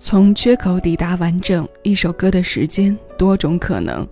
[0.00, 4.06] 从缺口抵达完整，一首歌的时间多种可能。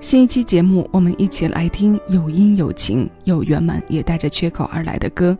[0.00, 5.36] 新一期节目，我们一起来听有音有情有圆满，也带着缺口而来的歌。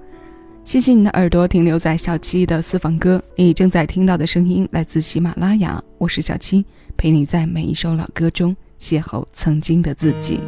[0.64, 6.64] 谢谢你的耳朵停留在小七的私房歌，你正在听到的声音来自喜马拉雅，我是小七，
[6.96, 10.40] 陪你在每一首老歌中邂逅曾经的自己。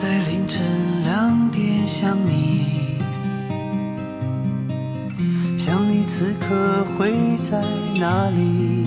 [0.00, 0.60] 在凌晨
[1.04, 2.98] 两点想你，
[5.56, 7.62] 想你此刻会在
[7.98, 8.86] 哪里？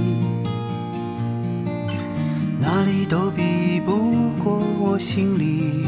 [2.59, 5.85] 哪里都比不过我心里，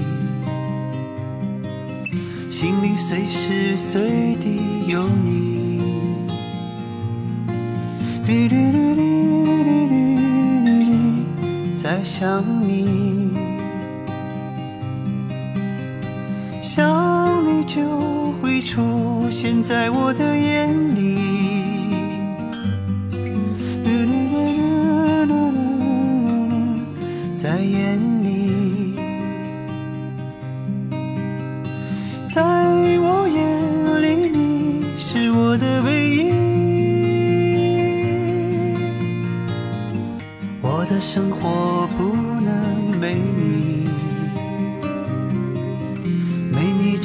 [2.50, 5.82] 心里随时随地有你。
[11.76, 13.09] 在想你。
[16.62, 17.82] 想你就
[18.42, 21.59] 会出现在我的眼里，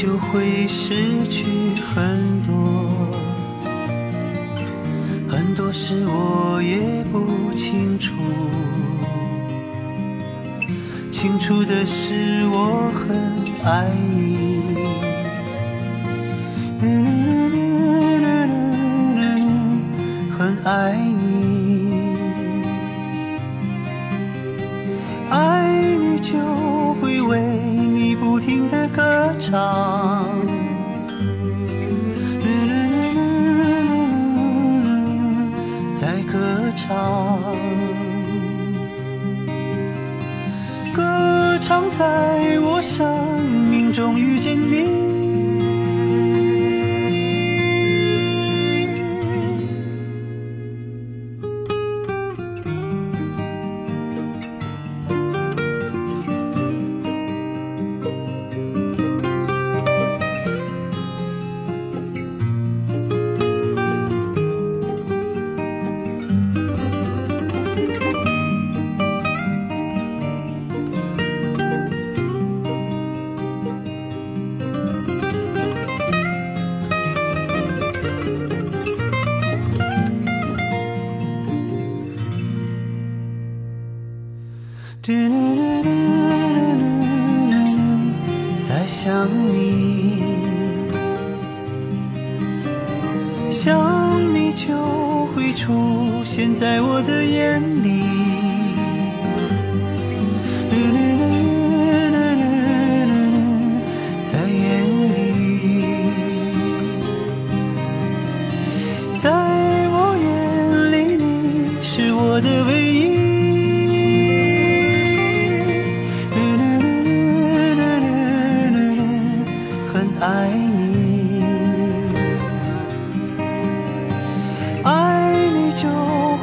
[0.05, 1.47] 就会失去
[1.95, 2.53] 很多，
[5.27, 8.13] 很多事我也不清楚。
[11.11, 13.17] 清楚的是我很
[13.65, 14.61] 爱你，
[20.37, 21.14] 很爱你，
[28.95, 30.25] 歌唱。
[35.95, 36.39] 在歌
[36.77, 37.41] 唱，
[40.93, 43.41] 歌唱在我生
[43.71, 44.19] 命中
[89.05, 90.23] 想你，
[93.51, 98.01] 想你就会出现在我的眼里，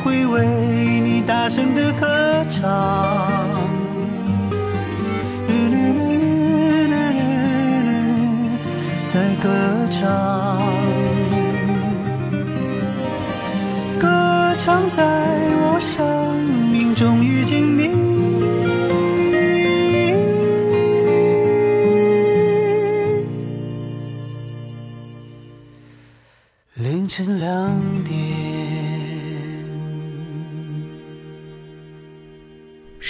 [0.03, 2.61] 会为你大声的歌唱，
[9.07, 9.49] 在歌
[9.91, 10.61] 唱，
[13.99, 15.03] 歌唱在
[15.61, 17.91] 我生命中遇见你。
[26.75, 27.80] 凌晨两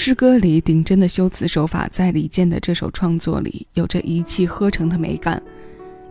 [0.03, 5.39] 诗歌里顶真的修辞手法，在李健的这首创作里有着一气呵成的美感，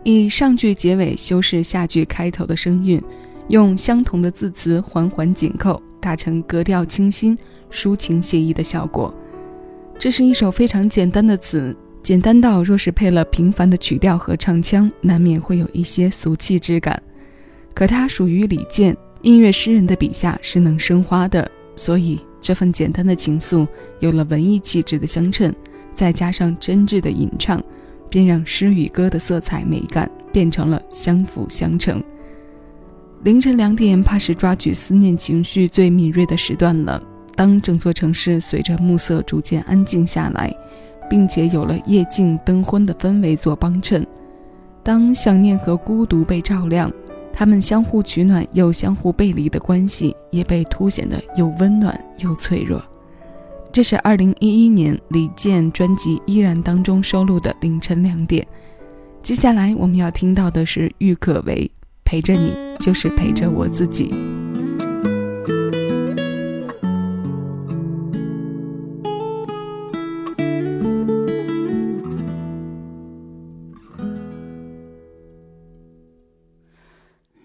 [0.05, 3.03] 以上句结尾修饰下句开头的声韵，
[3.49, 7.37] 用相同的字词环环紧扣，达成格调清新、
[7.69, 9.13] 抒情写意的效果。
[9.99, 17.03] 这是一首非常简单的词，简单到若是配了平凡的曲调和唱腔，难免会有一些俗气之感。
[17.73, 23.67] 可它属于李健音乐诗人的笔下是能生花的，所以这份简单的情愫
[23.99, 25.55] 有了文艺气质的相衬，
[25.93, 27.63] 再加上真挚的吟唱，
[28.09, 32.03] 便让诗与歌的色彩美感变成了相辅相成。
[33.23, 37.01] 凌晨两点，怕是抓取思念情绪最敏锐的时段了。
[37.35, 40.51] 当整座城市随着暮色逐渐安静下来，
[41.09, 44.05] 并且有了夜静灯昏的氛围做帮衬，
[44.83, 46.91] 当想念和孤独被照亮，
[47.33, 52.81] 他们相互取暖又相互背离的关系也被凸显得又温暖又脆弱。
[53.71, 58.43] 这是二零一一年李健专辑《依然》当中收录的《凌晨两点》。
[59.23, 61.69] 接下来我们要听到的是郁可唯
[62.03, 64.09] 《陪着你就是陪着我自己》。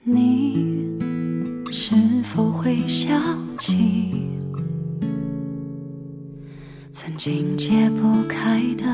[0.08, 0.96] 你
[1.72, 3.20] 是否会想
[3.58, 4.30] 起？
[6.92, 8.84] 曾经解不开的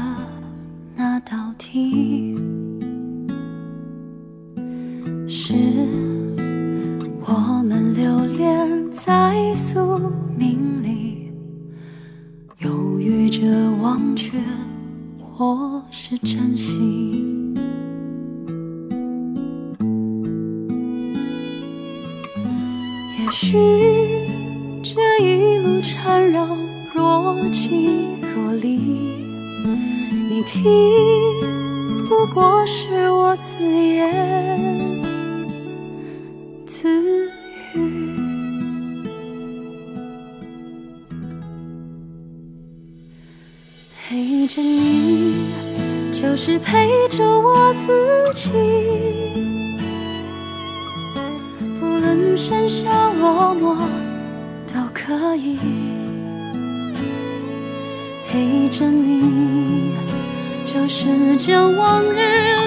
[30.12, 30.62] 你听，
[32.06, 35.00] 不过是我自言
[36.67, 37.31] 自
[37.75, 38.12] 语。
[43.97, 45.47] 陪着你，
[46.12, 47.91] 就是陪着我自
[48.35, 48.50] 己，
[51.81, 53.76] 不论喧嚣落寞，
[54.67, 55.58] 都可以。
[58.32, 59.93] 陪着你，
[60.64, 62.17] 就是将往日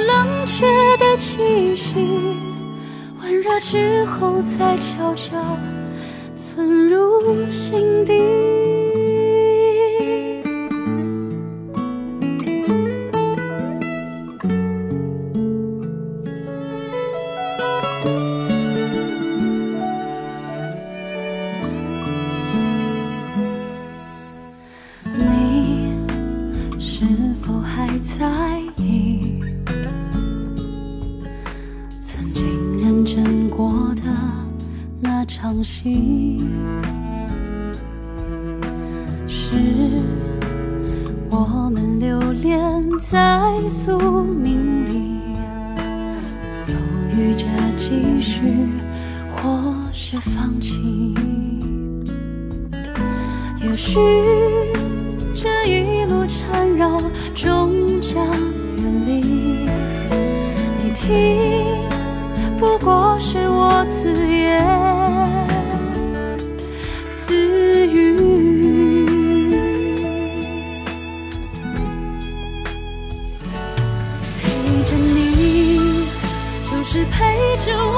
[0.05, 0.63] 冷却
[0.97, 1.95] 的气息，
[3.19, 5.35] 温热之后再悄悄
[6.35, 8.13] 存入心底。
[50.33, 51.13] 放弃。
[53.61, 53.99] 也许
[55.33, 56.97] 这一路缠绕
[57.33, 58.25] 终将
[58.77, 59.11] 远离，
[60.81, 61.05] 你听，
[62.59, 64.65] 不过是我自言
[67.11, 68.15] 自语。
[77.11, 77.11] 陪
[77.57, 77.94] 着我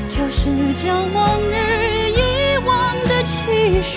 [0.08, 1.54] 就是将往日
[2.10, 2.20] 遗
[2.64, 3.94] 忘的期许，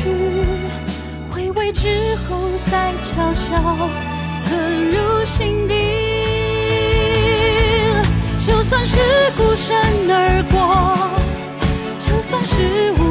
[1.31, 2.37] 回味之后
[2.71, 3.47] 再悄悄
[4.41, 4.47] 存
[4.91, 5.73] 入心底。
[8.45, 8.97] 就算是
[9.37, 9.75] 孤身
[10.09, 10.55] 而过。
[11.99, 12.53] 就算是
[12.93, 13.01] 无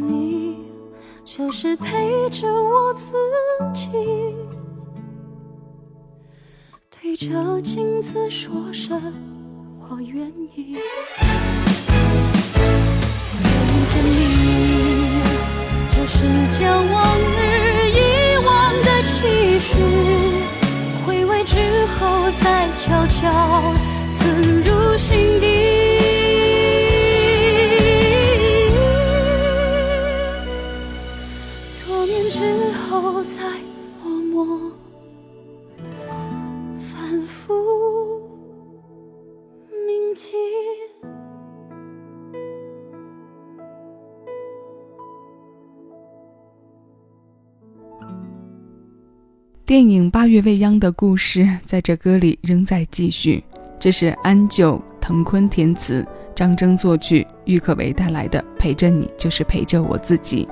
[0.00, 0.58] 你
[1.24, 3.14] 就是陪着我自
[3.74, 3.90] 己，
[6.90, 9.00] 对着镜子说声
[9.80, 10.76] 我愿意。
[13.42, 13.50] 陪
[13.90, 15.20] 着你，
[15.88, 16.16] 就是
[16.58, 17.98] 将往日遗
[18.46, 19.74] 忘的期许，
[21.04, 23.28] 回味之后再悄悄
[49.68, 53.44] 电影《八月未央》的故事在这歌里仍在继续。
[53.78, 60.46] 这是安九、滕坤填词，张征作曲，郁可唯带来的《陪着你就是陪着我自己》。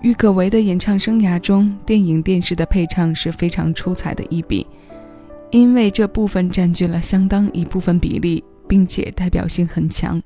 [0.00, 4.64] 郁可唯的演唱生涯中，电影、电视的配唱是非常出彩的一笔，
[5.50, 10.22] 因为这部分占据了相当一部分比例，并且代表性很强，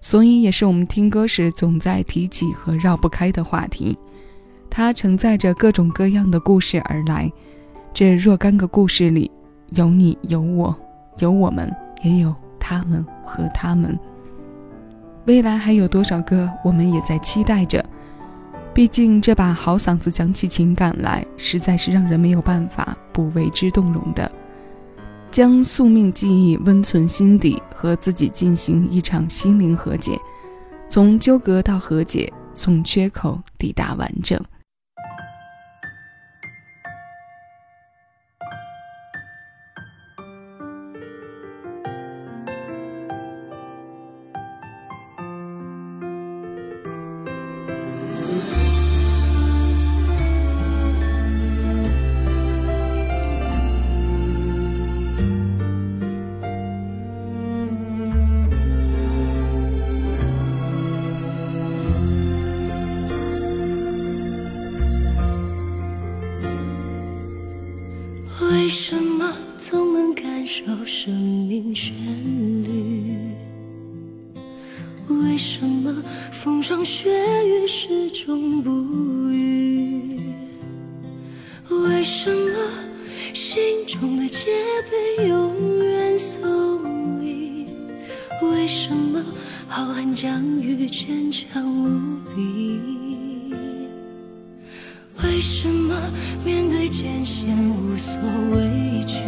[0.00, 3.98] 所以也是我们听歌时总在提起和绕不开的话题。
[4.70, 7.30] 它承载着各种各样的故事而来，
[7.92, 9.30] 这若干个故事里，
[9.70, 10.74] 有你，有我，
[11.18, 11.70] 有我们，
[12.02, 13.98] 也有他们和他们。
[15.26, 17.84] 未来还有多少个，我们也在期待着。
[18.72, 24.30] 毕竟这把好嗓子讲起情感来，实在是让人没有办法不为之动容的。
[25.32, 30.18] 将宿命记忆温存心底，和自己进行一场心灵和解，
[30.88, 34.40] 从纠葛到和解，从缺口抵达完整。
[83.98, 84.46] 中的戒
[84.88, 87.66] 备永远送礼？
[88.40, 89.20] 为什么
[89.66, 93.52] 浩瀚疆域坚强无比？
[95.24, 96.00] 为什么
[96.44, 98.14] 面对艰险无所
[98.54, 99.18] 畏惧？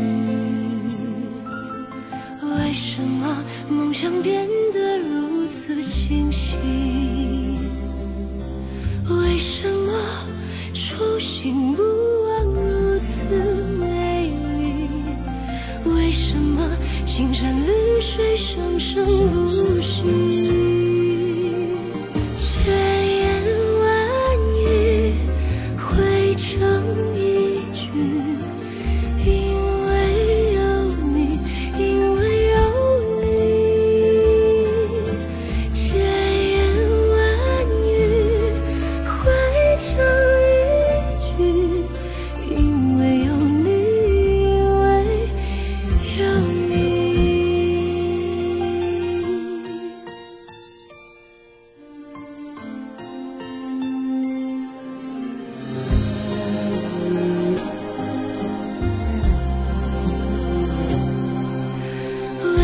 [2.55, 3.37] 为什么
[3.69, 6.55] 梦想变得如此清晰？
[9.11, 9.93] 为什么
[10.73, 11.83] 初心不
[17.43, 20.32] 山绿水生生不息？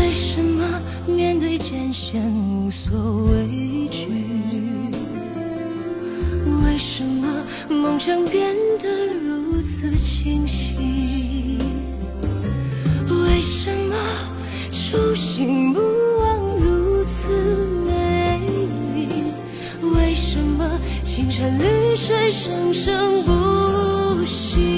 [0.09, 4.07] 为什么面对艰险无所畏惧
[6.65, 8.89] 为什么梦想变得
[9.23, 11.59] 如此清晰？
[13.07, 13.95] 为什么
[14.71, 15.79] 初心不
[16.17, 17.27] 忘如此
[17.85, 18.41] 美
[18.95, 19.07] 丽？
[19.95, 20.67] 为什么
[21.03, 24.68] 青山绿水生生不息？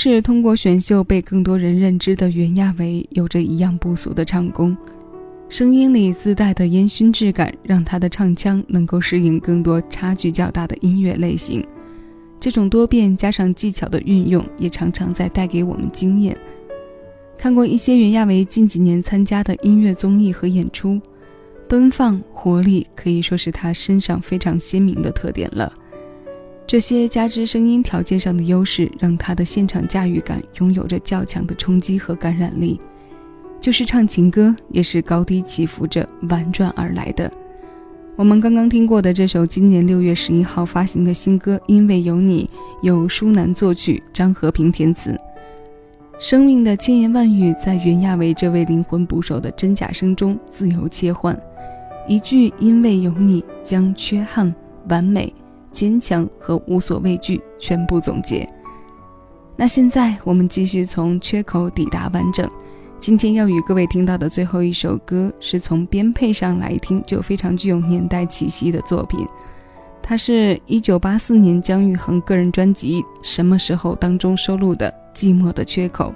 [0.00, 4.74] 是通过选秀被更多人认知的袁娅维，有着一样不俗的唱功。
[5.50, 11.62] 声音里自带的烟熏质感，让她的唱腔能够适应更多差距较大的音乐类型。
[12.40, 16.34] 这种多变加上技巧的运用，也常常在带给我们惊艳。
[17.36, 20.98] 看过一些袁娅维近几年参加的音乐综艺和演出，
[21.68, 25.70] 奔放活力可以说是她身上非常鲜明的特点了。
[26.70, 32.78] 这些加之声音条件上的优势，让他的现场驾驭感拥有着较强的冲击和感染力。
[33.60, 37.28] 就是唱情歌，也是高低起伏着婉转而来的。
[38.14, 42.48] 我们刚刚听过的这首今年六月十一号发行的新歌《因为有你》，
[42.86, 45.16] 由舒楠作曲，张和平填词。
[46.20, 51.36] 生命的千言万语，在袁娅维这位灵魂捕手的真假声中自由切换。
[52.06, 54.54] 一句“因为有你”，将缺憾、
[54.88, 55.34] 完美、
[55.70, 58.48] 坚强和无所畏惧全部总结。
[59.56, 62.50] 那现在，我们继续从缺口抵达完整。
[62.98, 69.26] 今天要与各位听到的最后一首歌，是从编配上来听就非常具有年代气息的作品。
[70.02, 76.12] 它是一九八四年姜育恒个人专辑《什么时候》当中收录的《寂寞的缺口》。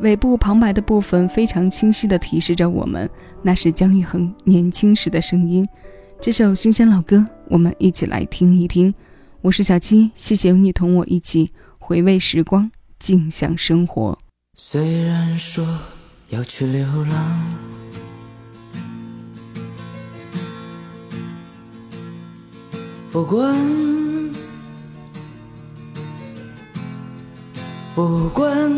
[0.00, 3.08] 尾部旁白的部分非常清晰地提示着我们，
[3.40, 5.64] 那是姜育恒年轻时的声音。
[6.22, 8.94] 这首新鲜老歌，我们一起来听一听。
[9.40, 11.50] 我是小七，谢谢有你同我一起
[11.80, 14.16] 回味时光，静享生活。
[14.54, 15.66] 虽然说
[16.28, 17.56] 要去流浪，
[23.10, 24.32] 不管
[27.96, 28.72] 不管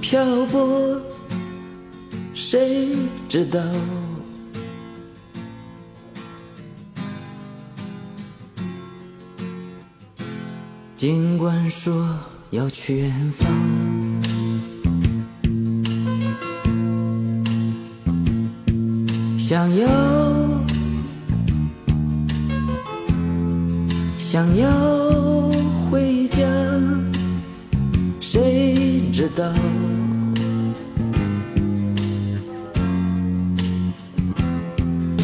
[0.00, 1.00] 漂泊，
[2.34, 2.88] 谁
[3.28, 3.60] 知道？
[11.04, 11.92] 尽管说
[12.48, 13.46] 要去远方。
[19.36, 19.86] 想要，
[24.16, 25.52] 想要
[25.90, 26.42] 回家，
[28.18, 29.52] 谁知道？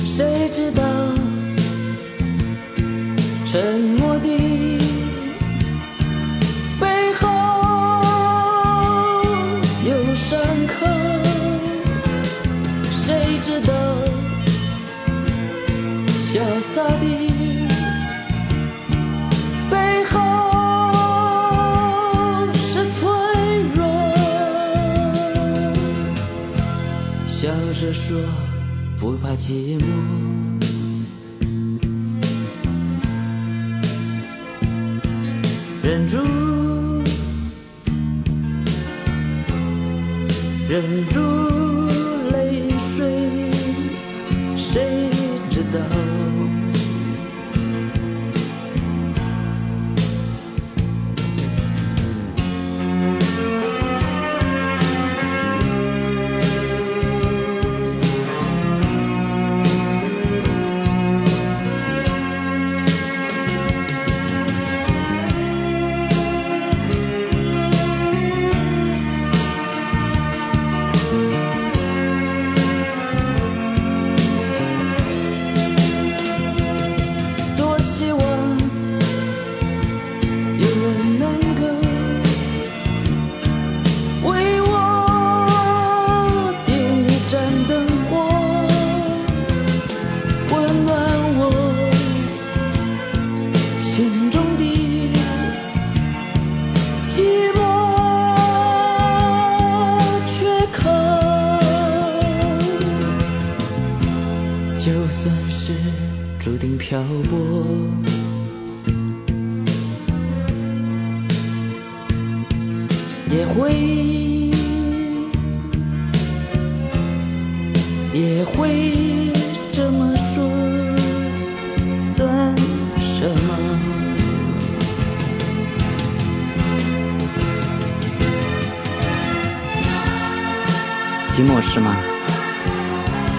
[0.04, 0.82] 谁知道？
[3.46, 4.16] 沉默
[16.32, 17.06] 潇洒的
[19.68, 20.20] 背后
[22.54, 23.00] 是脆
[23.74, 23.82] 弱
[27.26, 28.16] 笑着说
[28.96, 29.82] 不怕寂寞。
[35.82, 36.16] 忍住
[40.68, 41.59] 忍住。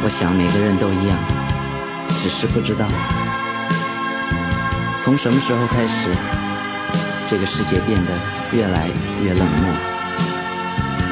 [0.04, 1.16] 我想每个人都一样，
[2.18, 2.88] 只是不知道。
[5.04, 6.10] 从什么时候开始，
[7.30, 8.18] 这个世界变得
[8.52, 8.90] 越来
[9.22, 9.74] 越冷漠？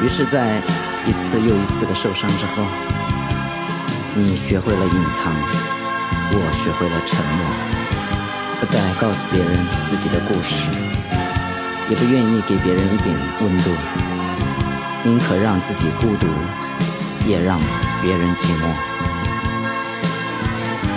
[0.02, 0.58] 于是，在
[1.06, 2.66] 一次又一次的受伤之后，
[4.14, 5.32] 你学会了隐藏，
[6.32, 7.46] 我学会了沉默，
[8.58, 9.54] 不再告诉别人
[9.88, 10.66] 自己的故事，
[11.88, 13.70] 也不愿意给别人一点温度，
[15.04, 16.26] 宁可让自己孤独，
[17.24, 17.60] 也让
[18.02, 18.66] 别人寂寞。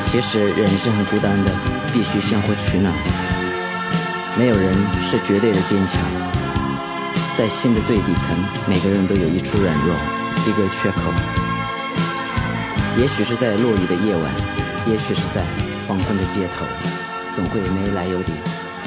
[0.10, 1.52] 其实人是很孤单的，
[1.92, 2.94] 必须相互取暖。
[4.38, 6.02] 没有人是绝对的坚强，
[7.38, 8.38] 在心的最底层，
[8.68, 9.96] 每个人都有一处软弱，
[10.48, 11.02] 一个缺口。
[12.96, 14.32] 也许是在落雨的夜晚，
[14.88, 15.44] 也许是在
[15.88, 16.66] 黄昏的街头，
[17.36, 18.32] 总会没来由地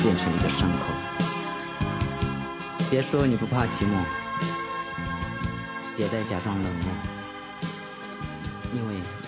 [0.03, 0.95] 变成一个伤口。
[2.89, 3.99] 别说你不怕寂寞，
[5.97, 7.16] 别再假装冷漠，
[8.77, 9.26] 因为。